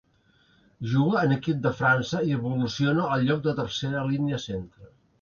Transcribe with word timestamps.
Juga 0.93 1.19
en 1.25 1.35
equip 1.35 1.59
de 1.67 1.73
França 1.83 2.23
i 2.31 2.35
evoluciona 2.39 3.07
al 3.19 3.29
lloc 3.31 3.47
de 3.49 3.57
tercera 3.63 4.11
línia 4.13 4.45
centre. 4.51 4.95